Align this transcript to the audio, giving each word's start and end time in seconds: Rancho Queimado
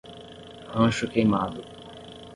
Rancho 0.73 1.05
Queimado 1.11 1.61